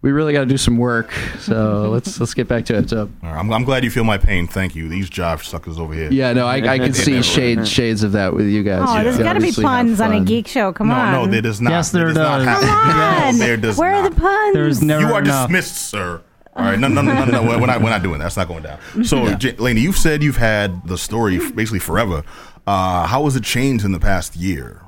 we 0.00 0.12
really 0.12 0.32
got 0.32 0.40
to 0.40 0.46
do 0.46 0.56
some 0.56 0.76
work. 0.76 1.10
So 1.40 1.90
let's 1.92 2.20
let's 2.20 2.34
get 2.34 2.46
back 2.48 2.64
to 2.66 2.76
it." 2.76 2.90
So 2.90 3.00
All 3.22 3.30
right, 3.30 3.38
I'm, 3.38 3.52
I'm 3.52 3.64
glad 3.64 3.84
you 3.84 3.90
feel 3.90 4.04
my 4.04 4.18
pain. 4.18 4.46
Thank 4.46 4.74
you. 4.76 4.88
These 4.88 5.10
jive 5.10 5.42
suckers 5.44 5.78
over 5.78 5.92
here. 5.94 6.10
yeah, 6.12 6.32
no, 6.32 6.46
I, 6.46 6.56
I 6.56 6.78
can 6.78 6.92
see 6.94 7.12
never- 7.12 7.22
shades 7.24 7.68
shades 7.68 8.02
of 8.02 8.12
that 8.12 8.34
with 8.34 8.46
you 8.46 8.62
guys. 8.62 8.84
Oh, 8.88 8.98
You 8.98 9.04
there's 9.04 9.18
got 9.18 9.32
to 9.34 9.40
be 9.40 9.52
puns 9.52 10.00
on 10.00 10.12
a 10.12 10.20
geek 10.20 10.46
show. 10.48 10.72
Come 10.72 10.88
no, 10.88 10.94
on. 10.94 11.12
no, 11.12 11.26
there 11.26 11.42
does 11.42 11.60
not. 11.60 11.70
Yes, 11.70 11.90
there 11.90 12.06
does. 12.08 12.16
Not 12.16 12.44
does. 12.44 12.64
Come 12.64 12.70
on. 12.70 13.38
No, 13.38 13.44
there 13.44 13.56
does 13.56 13.76
Where 13.78 13.90
not. 13.92 14.04
are 14.04 14.08
the 14.10 14.16
puns? 14.20 14.54
There's 14.54 14.82
never 14.82 15.06
You 15.06 15.14
are 15.14 15.20
enough. 15.20 15.48
dismissed, 15.48 15.76
sir. 15.90 16.22
All 16.56 16.64
right, 16.64 16.78
no, 16.78 16.88
no, 16.88 17.02
no, 17.02 17.24
no, 17.24 17.24
no. 17.24 17.42
We're 17.60 17.66
not, 17.66 17.80
we're 17.80 17.90
not 17.90 18.02
doing 18.02 18.18
that. 18.18 18.24
That's 18.24 18.36
not 18.36 18.48
going 18.48 18.64
down. 18.64 18.80
So, 19.04 19.32
J- 19.38 19.52
Lainey, 19.58 19.80
you've 19.80 19.96
said 19.96 20.24
you've 20.24 20.38
had 20.38 20.88
the 20.88 20.98
story 20.98 21.38
basically 21.38 21.78
forever. 21.78 22.24
Uh, 22.66 23.06
how 23.06 23.24
has 23.24 23.36
it 23.36 23.44
changed 23.44 23.84
in 23.84 23.92
the 23.92 24.00
past 24.00 24.34
year? 24.34 24.82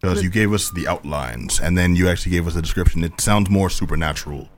Because 0.00 0.22
you 0.22 0.28
gave 0.28 0.52
us 0.52 0.70
the 0.70 0.86
outlines, 0.86 1.58
and 1.58 1.78
then 1.78 1.96
you 1.96 2.10
actually 2.10 2.32
gave 2.32 2.46
us 2.46 2.56
a 2.56 2.60
description. 2.60 3.02
It 3.02 3.22
sounds 3.22 3.48
more 3.48 3.70
supernatural. 3.70 4.50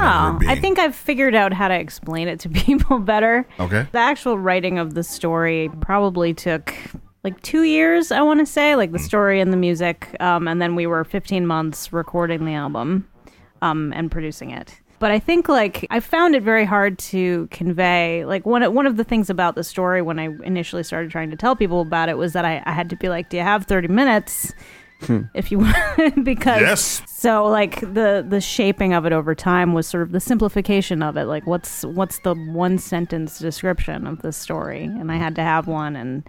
Oh. 0.00 0.38
I 0.46 0.58
think 0.58 0.78
I've 0.78 0.94
figured 0.94 1.34
out 1.34 1.52
how 1.52 1.68
to 1.68 1.74
explain 1.74 2.28
it 2.28 2.40
to 2.40 2.48
people 2.66 2.98
better. 2.98 3.46
Okay. 3.58 3.86
The 3.92 3.98
actual 3.98 4.38
writing 4.38 4.78
of 4.78 4.94
the 4.94 5.02
story 5.02 5.70
probably 5.80 6.34
took 6.34 6.74
like 7.24 7.40
two 7.42 7.64
years, 7.64 8.12
I 8.12 8.22
want 8.22 8.40
to 8.40 8.46
say, 8.46 8.76
like 8.76 8.92
the 8.92 8.98
story 8.98 9.40
and 9.40 9.52
the 9.52 9.56
music. 9.56 10.16
Um, 10.20 10.46
and 10.48 10.62
then 10.62 10.74
we 10.74 10.86
were 10.86 11.04
15 11.04 11.46
months 11.46 11.92
recording 11.92 12.44
the 12.44 12.54
album 12.54 13.08
um, 13.60 13.92
and 13.94 14.10
producing 14.10 14.50
it. 14.50 14.80
But 15.00 15.10
I 15.12 15.18
think 15.18 15.48
like 15.48 15.86
I 15.90 16.00
found 16.00 16.34
it 16.34 16.42
very 16.42 16.64
hard 16.64 16.98
to 17.00 17.46
convey. 17.52 18.24
Like 18.24 18.44
one 18.44 18.62
one 18.74 18.86
of 18.86 18.96
the 18.96 19.04
things 19.04 19.30
about 19.30 19.54
the 19.54 19.62
story 19.62 20.02
when 20.02 20.18
I 20.18 20.28
initially 20.42 20.82
started 20.82 21.10
trying 21.12 21.30
to 21.30 21.36
tell 21.36 21.54
people 21.54 21.80
about 21.82 22.08
it 22.08 22.18
was 22.18 22.32
that 22.32 22.44
I, 22.44 22.62
I 22.66 22.72
had 22.72 22.90
to 22.90 22.96
be 22.96 23.08
like, 23.08 23.28
"Do 23.28 23.36
you 23.36 23.44
have 23.44 23.66
30 23.66 23.86
minutes?" 23.88 24.52
If 25.34 25.52
you 25.52 25.58
want, 25.98 26.24
because 26.24 26.60
Yes. 26.60 27.02
so 27.06 27.44
like 27.46 27.80
the 27.80 28.24
the 28.28 28.40
shaping 28.40 28.92
of 28.94 29.06
it 29.06 29.12
over 29.12 29.34
time 29.34 29.72
was 29.74 29.86
sort 29.86 30.02
of 30.02 30.12
the 30.12 30.20
simplification 30.20 31.02
of 31.02 31.16
it. 31.16 31.24
Like 31.26 31.46
what's 31.46 31.84
what's 31.84 32.18
the 32.20 32.34
one 32.34 32.78
sentence 32.78 33.38
description 33.38 34.06
of 34.06 34.22
the 34.22 34.32
story, 34.32 34.84
and 34.84 35.12
I 35.12 35.16
had 35.16 35.34
to 35.36 35.42
have 35.42 35.66
one, 35.68 35.94
and 35.96 36.28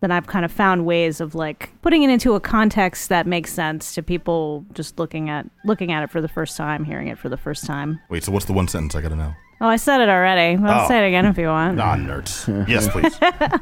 then 0.00 0.10
I've 0.10 0.26
kind 0.26 0.44
of 0.44 0.52
found 0.52 0.84
ways 0.86 1.20
of 1.20 1.34
like 1.34 1.70
putting 1.82 2.02
it 2.02 2.10
into 2.10 2.34
a 2.34 2.40
context 2.40 3.08
that 3.08 3.26
makes 3.26 3.52
sense 3.52 3.94
to 3.94 4.02
people 4.02 4.64
just 4.74 4.98
looking 4.98 5.30
at 5.30 5.46
looking 5.64 5.90
at 5.92 6.02
it 6.02 6.10
for 6.10 6.20
the 6.20 6.28
first 6.28 6.56
time, 6.56 6.84
hearing 6.84 7.08
it 7.08 7.18
for 7.18 7.28
the 7.30 7.36
first 7.38 7.64
time. 7.66 8.00
Wait, 8.10 8.22
so 8.24 8.32
what's 8.32 8.46
the 8.46 8.52
one 8.52 8.68
sentence 8.68 8.94
I 8.94 9.00
got 9.00 9.08
to 9.10 9.16
know? 9.16 9.34
Oh, 9.62 9.66
I 9.66 9.76
said 9.76 10.00
it 10.00 10.08
already. 10.08 10.56
I'll 10.62 10.84
Oh. 10.84 10.88
say 10.88 11.04
it 11.04 11.08
again 11.08 11.26
if 11.26 11.36
you 11.36 11.48
want. 11.48 11.78
Ah, 11.80 11.94
nerds. 11.96 12.46
yes, 12.68 12.88
please. 12.88 13.14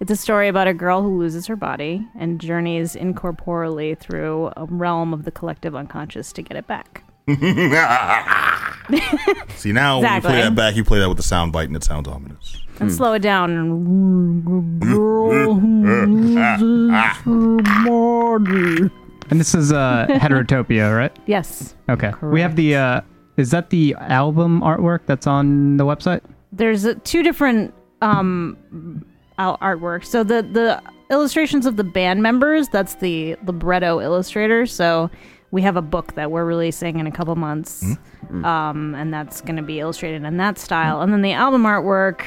It's 0.00 0.12
a 0.12 0.16
story 0.16 0.46
about 0.46 0.68
a 0.68 0.74
girl 0.74 1.02
who 1.02 1.18
loses 1.18 1.48
her 1.48 1.56
body 1.56 2.06
and 2.16 2.40
journeys 2.40 2.94
incorporeally 2.94 3.98
through 3.98 4.52
a 4.56 4.64
realm 4.66 5.12
of 5.12 5.24
the 5.24 5.32
collective 5.32 5.74
unconscious 5.74 6.32
to 6.34 6.42
get 6.42 6.56
it 6.56 6.68
back. 6.68 7.02
See, 9.56 9.72
now 9.72 10.00
when 10.00 10.14
you 10.14 10.20
play 10.20 10.40
that 10.40 10.54
back, 10.54 10.76
you 10.76 10.84
play 10.84 11.00
that 11.00 11.08
with 11.08 11.16
the 11.16 11.24
sound 11.24 11.52
bite, 11.52 11.66
and 11.66 11.76
it 11.76 11.82
sounds 11.82 12.06
ominous. 12.06 12.62
And 12.78 12.92
slow 12.92 13.12
it 13.14 13.22
down. 13.22 14.78
Girl 14.78 15.54
who 15.54 15.84
loses 16.06 16.90
her 17.24 17.56
body. 17.84 18.90
And 19.30 19.40
this 19.40 19.52
is 19.54 19.72
uh, 19.72 20.06
Heterotopia, 20.10 20.96
right? 20.96 21.14
Yes. 21.26 21.74
Okay. 21.88 22.12
We 22.22 22.40
have 22.40 22.54
the. 22.54 22.76
Uh, 22.76 23.00
is 23.36 23.50
that 23.50 23.70
the 23.70 23.94
album 23.98 24.60
artwork 24.62 25.00
that's 25.06 25.26
on 25.26 25.76
the 25.76 25.84
website? 25.84 26.20
There's 26.52 26.86
uh, 26.86 26.94
two 27.04 27.22
different 27.22 27.74
um, 28.00 28.56
out- 29.38 29.60
artworks. 29.60 30.06
So 30.06 30.22
the 30.24 30.42
the 30.42 30.82
illustrations 31.10 31.64
of 31.66 31.76
the 31.76 31.84
band 31.84 32.22
members. 32.22 32.68
That's 32.68 32.96
the 32.96 33.36
libretto 33.46 34.00
illustrator. 34.00 34.66
So 34.66 35.10
we 35.50 35.62
have 35.62 35.76
a 35.76 35.82
book 35.82 36.14
that 36.14 36.30
we're 36.30 36.44
releasing 36.44 36.98
in 36.98 37.06
a 37.06 37.10
couple 37.10 37.34
months, 37.36 37.82
um, 38.44 38.94
and 38.94 39.12
that's 39.14 39.40
going 39.40 39.56
to 39.56 39.62
be 39.62 39.80
illustrated 39.80 40.22
in 40.24 40.36
that 40.36 40.58
style. 40.58 41.00
And 41.00 41.12
then 41.12 41.22
the 41.22 41.32
album 41.32 41.62
artwork 41.62 42.22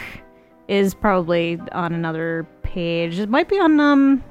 is 0.68 0.94
probably 0.96 1.60
on 1.74 1.94
another 1.94 2.48
page. 2.63 3.20
It 3.20 3.30
might 3.30 3.48
be 3.50 3.60
on 3.60 3.80
um. 3.80 4.24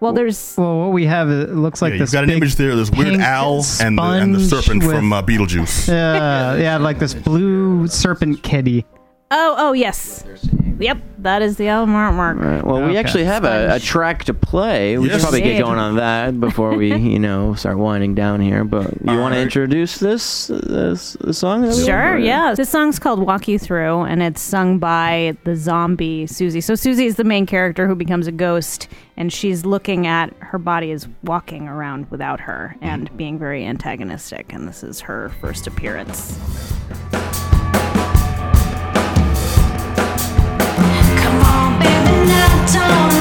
Well, 0.00 0.12
there's 0.12 0.54
Well, 0.56 0.78
what 0.78 0.92
we 0.92 1.06
have 1.06 1.28
it 1.28 1.50
looks 1.56 1.82
like 1.82 1.92
yeah, 1.94 1.98
this. 1.98 2.12
you've 2.12 2.18
got 2.18 2.24
an 2.24 2.30
image 2.30 2.54
there. 2.54 2.76
This 2.76 2.88
weird 2.90 3.18
owl 3.20 3.64
and 3.80 3.98
the, 3.98 4.02
and 4.02 4.32
the 4.34 4.40
serpent 4.40 4.84
with- 4.84 4.94
from 4.94 5.12
uh, 5.12 5.22
Beetlejuice. 5.22 5.88
Yeah, 5.88 6.54
yeah, 6.54 6.76
like 6.76 7.00
this 7.00 7.14
blue 7.14 7.88
serpent 7.88 8.42
kitty. 8.44 8.84
oh 9.32 9.54
oh 9.58 9.72
yes, 9.72 10.24
yep, 10.78 10.98
that 11.18 11.42
is 11.42 11.56
the 11.56 11.68
album 11.68 11.94
artwork. 11.94 12.38
Right. 12.40 12.64
Well, 12.64 12.78
we 12.82 12.90
Okay. 12.90 12.96
actually 12.98 13.24
have 13.24 13.44
a, 13.44 13.74
a 13.74 13.80
track 13.80 14.24
to 14.24 14.34
play. 14.34 14.96
We 14.98 15.06
Yes. 15.06 15.16
should 15.16 15.22
probably 15.22 15.40
get 15.40 15.50
Indeed. 15.52 15.64
going 15.64 15.78
on 15.78 15.96
that 15.96 16.40
before 16.40 16.74
we, 16.76 16.94
you 16.96 17.18
know, 17.18 17.54
start 17.54 17.78
winding 17.78 18.14
down 18.14 18.40
here. 18.40 18.64
But 18.64 18.92
you 19.02 19.10
All 19.12 19.18
want 19.18 19.32
to 19.34 19.38
right. 19.38 19.42
introduce 19.42 19.98
this 19.98 20.48
this, 20.48 21.14
this 21.20 21.38
song? 21.38 21.62
that 21.62 21.76
we? 21.76 21.84
Sure, 21.84 22.14
Or- 22.14 22.18
yeah. 22.18 22.54
This 22.54 22.68
song's 22.68 22.98
called 22.98 23.20
Walk 23.20 23.48
You 23.48 23.58
Through, 23.58 24.02
and 24.02 24.22
it's 24.22 24.40
sung 24.40 24.78
by 24.78 25.36
the 25.44 25.56
zombie 25.56 26.26
Susie. 26.26 26.60
So, 26.60 26.74
Susie 26.74 27.06
is 27.06 27.16
the 27.16 27.24
main 27.24 27.46
character 27.46 27.86
who 27.86 27.94
becomes 27.94 28.26
a 28.26 28.32
ghost, 28.32 28.88
and 29.16 29.32
she's 29.32 29.64
looking 29.64 30.06
at 30.06 30.32
her 30.40 30.58
body 30.58 30.90
is 30.90 31.08
walking 31.24 31.68
around 31.68 32.10
without 32.10 32.40
her 32.40 32.76
and 32.80 33.10
mm. 33.10 33.16
being 33.16 33.38
very 33.38 33.64
antagonistic. 33.64 34.52
And 34.52 34.66
this 34.68 34.82
is 34.82 35.00
her 35.00 35.30
first 35.40 35.66
appearance. 35.66 36.38
Baby, 42.74 43.17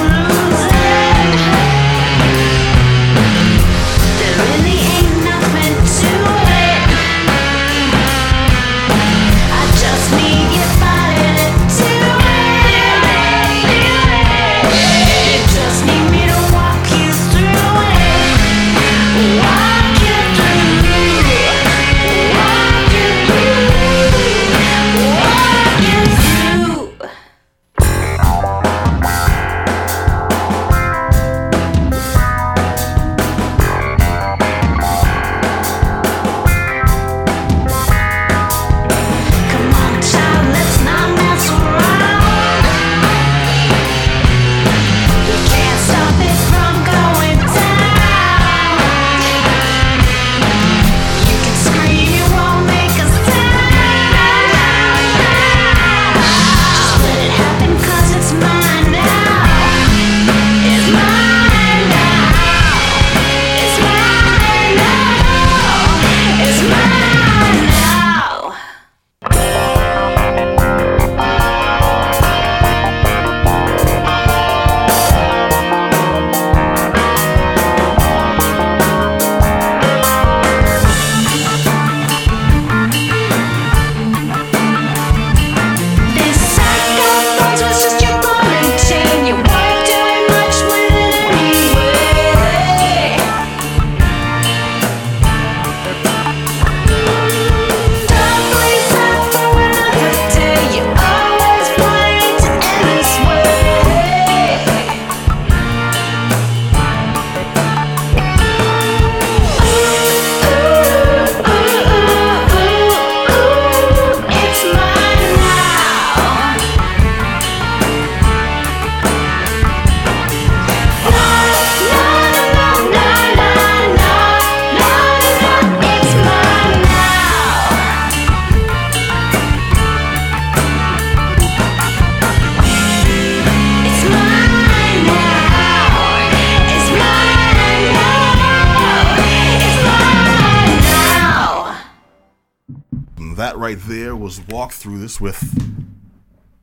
right 143.68 143.80
there 143.82 144.16
was 144.16 144.40
walk 144.48 144.72
through 144.72 144.98
this 144.98 145.20
with, 145.20 145.42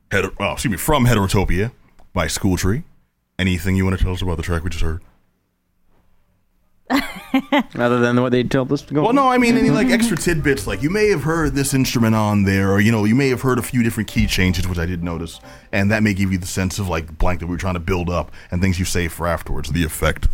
heter- 0.09 0.33
oh, 0.39 0.45
uh, 0.45 0.53
excuse 0.53 0.71
me, 0.71 0.77
from 0.77 1.05
Heterotopia 1.05 1.71
by 2.13 2.25
Schooltree. 2.25 2.83
Anything 3.37 3.75
you 3.75 3.85
want 3.85 3.95
to 3.95 4.03
tell 4.03 4.13
us 4.13 4.23
about 4.23 4.37
the 4.37 4.43
track 4.43 4.63
we 4.63 4.71
just 4.71 4.83
heard? 4.83 5.03
Other 7.75 7.99
than 7.99 8.19
what 8.23 8.31
they 8.31 8.41
told 8.43 8.71
us 8.71 8.81
to 8.83 8.93
go. 8.95 9.03
Well, 9.03 9.13
no, 9.13 9.27
I 9.27 9.37
mean 9.37 9.55
any 9.55 9.69
like 9.69 9.87
extra 9.91 10.17
tidbits. 10.17 10.65
Like 10.65 10.81
you 10.81 10.89
may 10.89 11.09
have 11.09 11.21
heard 11.21 11.53
this 11.53 11.75
instrument 11.75 12.15
on 12.15 12.43
there, 12.43 12.71
or 12.71 12.79
you 12.79 12.91
know, 12.91 13.03
you 13.03 13.13
may 13.13 13.29
have 13.29 13.41
heard 13.41 13.59
a 13.59 13.63
few 13.63 13.83
different 13.83 14.09
key 14.09 14.25
changes, 14.25 14.67
which 14.67 14.79
I 14.79 14.87
did 14.87 15.03
notice, 15.03 15.39
and 15.71 15.91
that 15.91 16.01
may 16.01 16.13
give 16.15 16.31
you 16.31 16.39
the 16.39 16.47
sense 16.47 16.79
of 16.79 16.87
like 16.87 17.19
blank 17.19 17.39
that 17.41 17.45
we 17.47 17.51
were 17.51 17.59
trying 17.59 17.73
to 17.75 17.79
build 17.79 18.09
up 18.09 18.31
and 18.49 18.61
things 18.61 18.79
you 18.79 18.85
save 18.85 19.13
for 19.13 19.27
afterwards. 19.27 19.71
The 19.71 19.83
effect, 19.83 20.27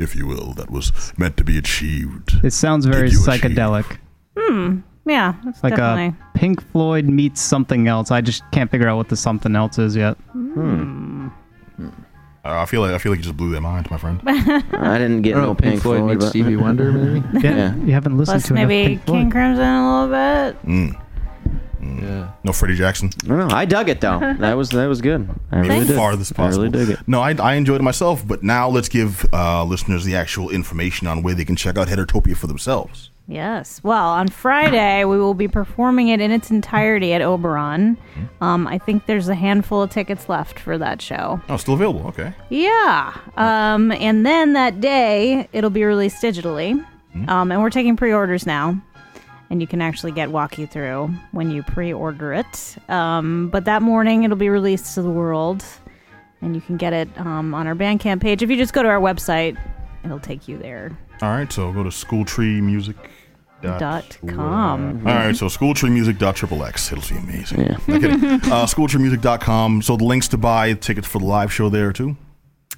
if 0.00 0.16
you 0.16 0.26
will, 0.26 0.54
that 0.54 0.70
was 0.70 1.12
meant 1.18 1.36
to 1.36 1.44
be 1.44 1.56
achieved. 1.58 2.32
It 2.42 2.52
sounds 2.52 2.84
very 2.86 3.10
psychedelic. 3.10 3.12
you 3.14 3.30
achieve? 3.30 3.56
psychedelic. 3.56 3.98
Hmm. 4.38 4.80
Yeah, 5.06 5.34
that's 5.44 5.62
Like 5.62 5.76
definitely. 5.76 6.18
a 6.34 6.38
Pink 6.38 6.60
Floyd 6.72 7.04
meets 7.06 7.40
something 7.40 7.86
else. 7.86 8.10
I 8.10 8.20
just 8.20 8.42
can't 8.50 8.70
figure 8.70 8.88
out 8.88 8.96
what 8.96 9.08
the 9.08 9.16
something 9.16 9.54
else 9.54 9.78
is 9.78 9.94
yet. 9.96 10.16
Uh, 10.38 11.30
I 12.44 12.64
feel 12.66 12.80
like 12.80 12.92
I 12.92 12.98
feel 12.98 13.10
like 13.12 13.18
you 13.18 13.24
just 13.24 13.36
blew 13.36 13.50
their 13.50 13.60
mind, 13.60 13.90
my 13.90 13.96
friend. 13.98 14.20
I 14.26 14.98
didn't 14.98 15.22
get 15.22 15.36
Oh, 15.36 15.40
no 15.42 15.54
Pink 15.54 15.72
Pink 15.74 15.82
Floyd 15.82 15.98
Floyd, 15.98 16.10
meets 16.12 16.24
but- 16.24 16.30
Stevie 16.30 16.56
Wonder, 16.56 16.92
maybe. 16.92 17.24
Yeah, 17.40 17.54
Yeah. 17.56 17.74
you 17.76 17.92
haven't 17.92 18.16
listened 18.18 18.34
Plus 18.42 18.48
to 18.48 18.54
maybe 18.54 18.86
Pink 18.88 19.04
Floyd. 19.04 19.18
King 19.22 19.30
Crimson 19.30 19.64
a 19.64 20.02
little 20.06 20.08
bit. 20.52 20.66
Mm. 20.66 21.02
Yeah. 22.02 22.30
No 22.44 22.52
Freddie 22.52 22.76
Jackson. 22.76 23.10
No, 23.24 23.36
don't. 23.38 23.52
I 23.52 23.64
dug 23.64 23.88
it 23.88 24.00
though. 24.00 24.18
That 24.38 24.54
was 24.54 24.70
that 24.70 24.86
was 24.86 25.00
good. 25.00 25.28
I 25.50 25.56
really 25.58 25.68
Thanks. 25.68 25.88
did. 25.88 25.96
farthest 25.96 26.38
I 26.38 26.48
really 26.48 26.68
dug 26.68 26.90
it. 26.90 26.98
No, 27.06 27.20
I, 27.20 27.32
I 27.34 27.54
enjoyed 27.54 27.80
it 27.80 27.84
myself, 27.84 28.26
but 28.26 28.42
now 28.42 28.68
let's 28.68 28.88
give 28.88 29.26
uh, 29.32 29.64
listeners 29.64 30.04
the 30.04 30.14
actual 30.16 30.50
information 30.50 31.06
on 31.06 31.22
where 31.22 31.34
they 31.34 31.44
can 31.44 31.56
check 31.56 31.76
out 31.78 31.88
Heterotopia 31.88 32.36
for 32.36 32.46
themselves. 32.46 33.10
Yes. 33.28 33.80
Well, 33.82 34.08
on 34.08 34.28
Friday 34.28 35.04
we 35.04 35.18
will 35.18 35.34
be 35.34 35.48
performing 35.48 36.08
it 36.08 36.20
in 36.20 36.30
its 36.30 36.50
entirety 36.50 37.12
at 37.12 37.22
Oberon. 37.22 37.96
Um, 38.40 38.68
I 38.68 38.78
think 38.78 39.06
there's 39.06 39.28
a 39.28 39.34
handful 39.34 39.82
of 39.82 39.90
tickets 39.90 40.28
left 40.28 40.60
for 40.60 40.78
that 40.78 41.02
show. 41.02 41.40
Oh, 41.48 41.56
still 41.56 41.74
available. 41.74 42.06
Okay. 42.08 42.32
Yeah. 42.50 43.16
Um, 43.36 43.90
and 43.92 44.24
then 44.24 44.52
that 44.52 44.80
day 44.80 45.48
it'll 45.52 45.70
be 45.70 45.82
released 45.84 46.22
digitally. 46.22 46.84
Um, 47.28 47.50
and 47.50 47.62
we're 47.62 47.70
taking 47.70 47.96
pre-orders 47.96 48.44
now. 48.46 48.80
And 49.48 49.60
you 49.60 49.66
can 49.66 49.80
actually 49.80 50.12
get 50.12 50.30
Walk 50.30 50.58
You 50.58 50.66
Through 50.66 51.14
when 51.32 51.50
you 51.50 51.62
pre-order 51.62 52.32
it. 52.32 52.76
Um, 52.88 53.48
but 53.48 53.64
that 53.66 53.80
morning 53.80 54.24
it'll 54.24 54.36
be 54.36 54.48
released 54.48 54.94
to 54.96 55.02
the 55.02 55.10
world. 55.10 55.64
And 56.40 56.54
you 56.54 56.60
can 56.60 56.76
get 56.76 56.92
it 56.92 57.08
um, 57.18 57.54
on 57.54 57.66
our 57.66 57.74
Bandcamp 57.74 58.20
page. 58.20 58.42
If 58.42 58.50
you 58.50 58.56
just 58.56 58.72
go 58.72 58.82
to 58.82 58.88
our 58.88 59.00
website, 59.00 59.56
it'll 60.04 60.20
take 60.20 60.48
you 60.48 60.58
there. 60.58 60.96
All 61.22 61.30
right, 61.30 61.50
so 61.50 61.72
go 61.72 61.82
to 61.82 61.90
schooltreemusic. 61.90 62.96
Dot 63.62 64.18
com. 64.26 64.98
All 65.06 65.14
right, 65.14 65.34
so 65.34 65.46
schooltreemusic.xxx. 65.46 66.92
It'll 66.92 67.14
be 67.14 67.20
amazing. 67.20 67.60
Yeah. 67.62 67.78
No 67.88 67.98
kidding. 67.98 68.24
uh, 68.24 68.66
schooltreemusic.com. 68.66 69.82
So 69.82 69.96
the 69.96 70.04
links 70.04 70.28
to 70.28 70.36
buy 70.36 70.74
tickets 70.74 71.08
for 71.08 71.18
the 71.18 71.24
live 71.24 71.52
show 71.52 71.68
there 71.70 71.92
too. 71.92 72.16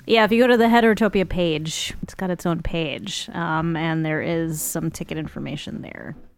Yeah, 0.07 0.25
if 0.25 0.33
you 0.33 0.41
go 0.41 0.47
to 0.47 0.57
the 0.57 0.65
Heterotopia 0.65 1.29
page, 1.29 1.95
it's 2.03 2.15
got 2.15 2.31
its 2.31 2.47
own 2.47 2.63
page, 2.63 3.29
um, 3.35 3.77
and 3.77 4.07
there 4.07 4.23
is 4.23 4.63
some 4.63 4.91
ticket 4.91 5.19
information 5.19 5.83
there. 5.83 6.17